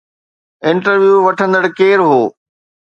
[0.69, 2.19] Interview وٺندڙ ڪير هو؟